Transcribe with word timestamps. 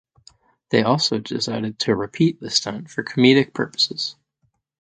They 0.69 0.81
also 0.81 1.19
decided 1.19 1.77
to 1.77 1.95
repeat 1.95 2.39
the 2.39 2.49
stunt 2.49 2.89
for 2.89 3.03
comedic 3.03 3.53
purposes. 3.53 4.15